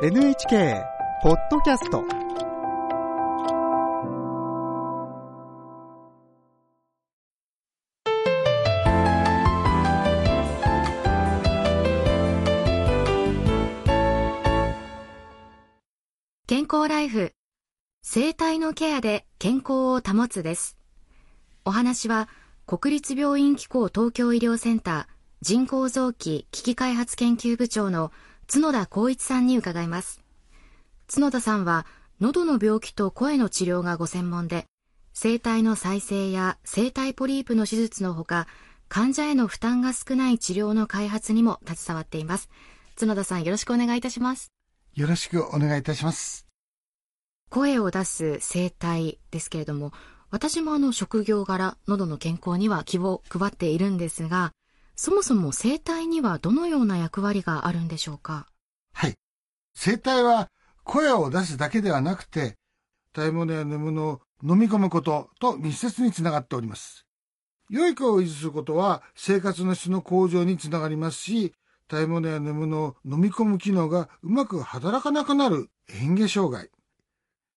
[0.00, 0.84] NHK
[1.24, 2.04] ポッドキャスト。
[16.46, 17.32] 健康ライフ
[18.02, 20.78] 生体のケアで健康を保つです。
[21.64, 22.28] お話は
[22.68, 28.12] 国立病院機構東京医療センター人工臓器危機開発研究部長の
[28.50, 30.22] 角田光一さんに伺います。
[31.06, 31.84] 角田さんは
[32.18, 34.64] 喉の病気と声の治療がご専門で
[35.12, 38.46] 声帯の再生や声帯ポリープの手術のほか
[38.88, 42.48] 患者への負担が少ない治療の開発にも携わっています。
[42.98, 44.50] 角田さんよろしくお願いいたします。
[44.94, 46.46] よろしくお願いいたします。
[47.50, 49.92] 声を出す声帯ですけれども
[50.30, 54.52] 私もあの職業柄喉の健康には気を配っているんですが
[55.00, 58.48] そもそも声帯にはどのような役割があるんでしょうか？
[58.92, 59.14] はい。
[59.72, 60.48] 声帯は
[60.82, 62.56] 声を出すだけではなくて、
[63.14, 67.06] 食べ物や飲むのを飲み込むことと密接につながっております。
[67.70, 71.54] 良い声を維持することは生活の質の向上につながりますし、
[71.88, 76.70] 食べ物や飲むのを飲み込む機能がうまく働かなくなる嚥下障害。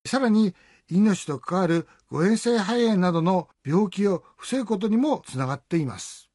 [0.05, 0.53] さらに、
[0.91, 6.27] 命と関わる誤嚥性肺炎などの病気を防ぐことにもつながっています。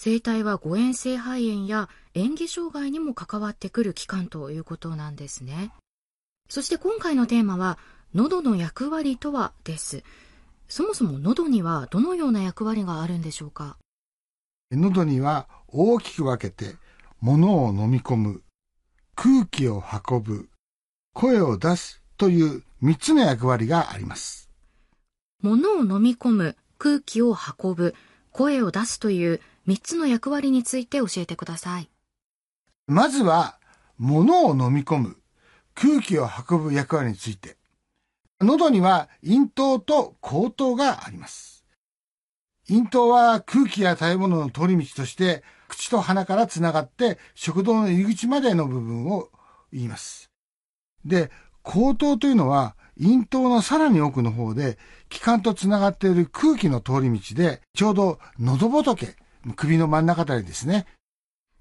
[0.00, 5.72] 声帯は誤嚥性肺炎や嚥下障害にも関わってくる器官ということなんですね。
[6.48, 7.78] そして今回のテーマは
[8.14, 10.04] 喉の役割とはです。
[10.68, 13.76] そもそも喉にはどのような役割があるんでしょうか？
[14.70, 16.76] 喉には大きく分けて、
[17.20, 18.42] 物を飲み込む、
[19.16, 20.48] 空気を運ぶ、
[21.12, 24.48] 声を出すという3つの役割があります。
[25.42, 27.96] 物を飲み込む空気を運ぶ
[28.30, 31.90] 声を出すという3つの役割について教えてください
[32.86, 33.58] まずは、
[33.98, 35.16] 物を飲み込む、
[35.74, 37.58] 空気を運ぶ役割について。
[38.40, 41.66] 喉には咽頭と口頭があります。
[42.70, 49.28] 咽頭は空気や食べ物の通り道として、口と鼻からつながって食道の入り口までの部分を
[49.70, 50.30] 言います。
[51.04, 51.30] で、
[51.62, 54.78] 口頭というのは、咽頭のさらに奥の方で、
[55.10, 59.14] 気管とつながっている空気の通り道で、ちょうど喉仏、
[59.54, 60.86] 首の真ん中あたりですね。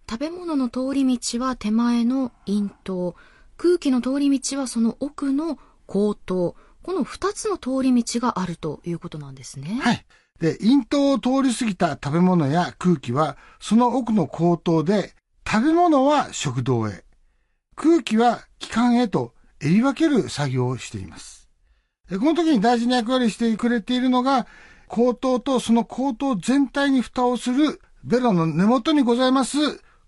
[0.09, 3.16] 食べ物の通り道は手前の咽頭
[3.58, 10.06] 空気の通り道はその奥の口頭この2つの通り道があるということなんですねはい。
[10.40, 15.14] で、咽頭を通り過ぎた食べ物や空気は、その奥の口頭で、
[15.46, 17.04] 食べ物は食道へ、
[17.75, 21.50] 空気は気管へと襟り分ける作業をしています。
[22.09, 24.48] でこの時に大事な役割をしてくれているのが、
[24.88, 29.58] 口頭とその口頭全体に蓋をするベロの根元にございます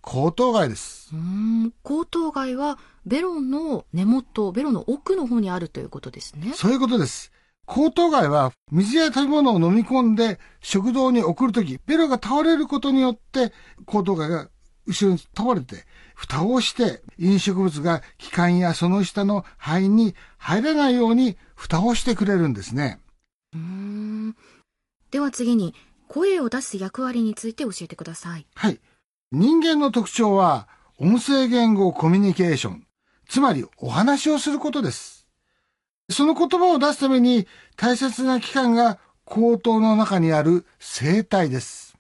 [0.02, 1.10] 口頭蓋です。
[1.14, 7.32] うーん口頭蓋はベロの根元ベロの奥の方にあるということですねそういうことです。
[7.66, 13.54] 口頭蓋は水や食べ物を飲み込んで食道に送るとき、ベロが倒れることによって
[13.86, 14.50] 口頭蓋が
[14.88, 15.86] 後ろに倒れて、
[16.16, 23.00] 蓋をして飲食物が気管やその下の肺に入らないように蓋をしてくれるんですね。
[23.54, 24.09] うーん
[25.12, 25.74] では次に
[26.08, 28.80] 声を出す役割について教えてくださいはい。
[29.32, 32.88] 人間の特徴は音声言語コミュニケーション、
[33.28, 35.28] つまりお話をすることです。
[36.12, 41.96] その言葉を出すために大切な器官が口頭の中にある声帯です。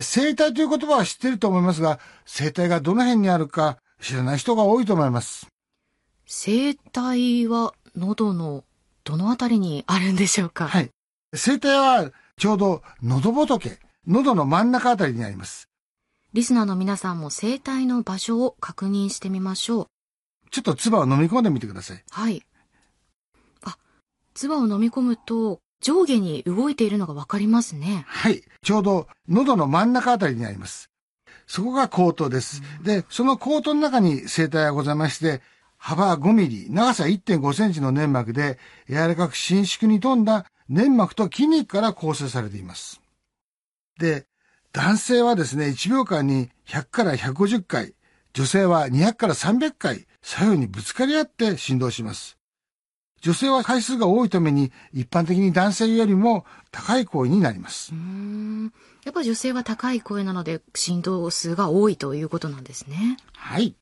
[0.00, 5.48] 声帯という言葉は知っていると思いますが、声帯がどの辺にあるか知らない人が多いと思います。
[6.26, 8.64] 声帯は喉の
[9.04, 10.68] どのあたりにあるんでしょうか？
[10.68, 10.90] はい。
[11.36, 15.68] 声帯はちょうど喉仏、喉の真ん中あたりにあります。
[16.32, 19.86] リスナーの皆さんも声帯の場所を確認してみましょう。
[20.50, 22.02] ちょっと唾を飲み込んでみてください。
[22.10, 22.42] はい。
[23.62, 23.76] あ、
[24.32, 28.04] 唾を飲み込むと上下に動いているのがわかりますね。
[28.08, 28.42] はい。
[28.62, 30.88] ちょうど喉の真ん中あたりにあります。
[31.46, 32.62] そこが口頭です。
[32.82, 35.42] で、その口頭の中に声帯がございまして、
[35.76, 38.58] 幅5ミリ、長さ1.5センチの粘膜で、
[38.88, 43.00] 柔らかく伸縮に富んだ粘膜と筋肉から構成されています。
[43.98, 44.26] で、
[44.72, 47.94] 男性はですね、1秒間に100から150回、
[48.34, 52.36] 女性は200から300回、左右にぶつかり合って振動します。
[53.20, 57.96] 女性は回数が多いために、一般的に男性よりも高い声になりますう。
[57.96, 58.72] ーん。
[59.04, 63.16] やっぱり女性は高い声なので振動数が多いということなんですね。
[63.34, 63.74] はい。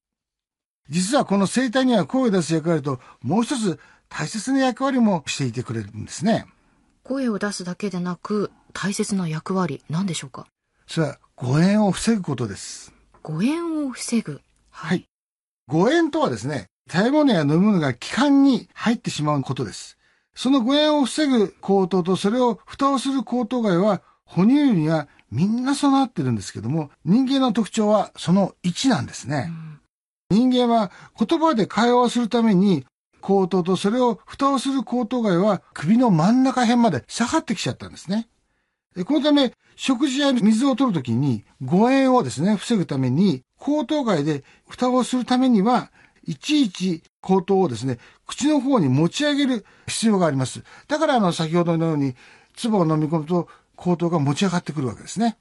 [0.88, 3.79] 実はこの声帯には声を出す役割と、もう一つ
[4.09, 6.47] 大切な役割もしていてくれるんですね。
[7.06, 10.47] 声を出すだけでなく大切な役割なんでしょうか？
[10.88, 12.93] それは誤嚥を防ぐことです。
[13.23, 14.41] 誤嚥を防ぐ。
[14.70, 15.05] はい。
[15.69, 19.97] 誤嚥とはですね、食べ物や飲み物が気管に入ってしまうことです。
[20.35, 29.50] その誤嚥を防ぐ口頭とそれを蓋をする口頭外は哺乳類にはみんな備わってるんですけども、人間の特徴はその1なんですね。
[30.31, 32.85] うん、人間は言葉で会話をするために
[33.26, 38.28] 口頭とそれを蓋をする口頭外は首の真ん中辺まで下がってきちゃったんですね。
[39.05, 45.90] このため、食事や水を取るときに、誤嚥をですね、防ぐために、口頭外で蓋をするためには、
[46.25, 50.62] いちいち口頭をですね、口の方に持ち上げる必要があります。
[50.87, 52.14] だから、あの、先ほどのように、
[52.55, 55.37] 唾を飲み込むと、口頭が持ち上がってくるわけですね。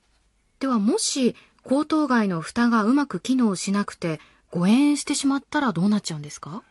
[0.59, 4.19] では、もし、口頭外の蓋がうまく機能しなくて、
[4.51, 6.63] 誤嚥してしまったらどうなっちゃうんですか？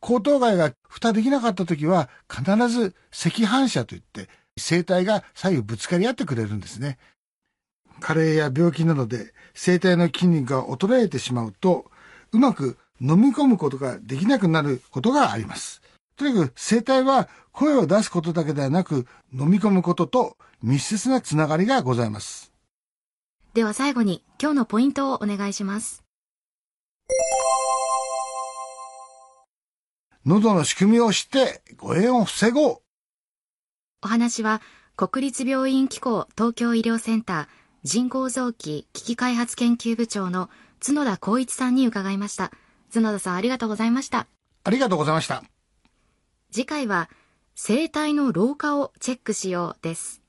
[0.00, 4.28] 口頭外が蓋できなかった時は、必ず赤反射といって、
[4.58, 6.98] 声帯が左右ぶつかり合ってくれるんですね。
[8.00, 11.90] 加齢や病気などで声帯の筋肉が衰えてしまうと、
[12.32, 15.82] うまく飲み込むことができなくなることがあります。
[16.16, 22.52] とにかく声帯は声を出すことだけではなく、飲み込むことと密接なつながりがございます。
[23.54, 26.07] では最後に今日のポイントをお願いします。
[30.28, 32.82] 喉の仕組みを知って誤嚥を防ごう。
[34.02, 34.60] お話は
[34.94, 37.46] 国立病院機構東京医療センター
[37.82, 40.50] 人工臓器危機開発研究部長の
[40.86, 42.52] 角田光一さんに伺いました。
[42.92, 44.26] 角田さんありがとうございました。
[44.64, 45.42] ありがとうございました。
[46.52, 47.08] 次回は
[47.54, 50.20] 声帯の老化をチェックしようです。